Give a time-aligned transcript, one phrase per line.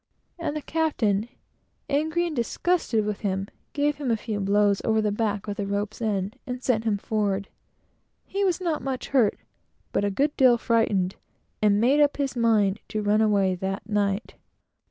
[0.39, 1.29] and the captain,
[1.87, 5.11] angry with him, and disgusted with his cowardice, gave him a few blows over the
[5.11, 7.49] back with a rope's end and sent him forward.
[8.25, 9.37] He was not much hurt,
[9.91, 11.17] but a good deal frightened,
[11.61, 14.33] and made up his mind to run away that very night.